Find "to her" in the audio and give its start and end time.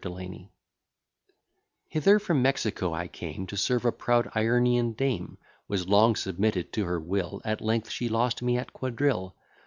6.73-6.99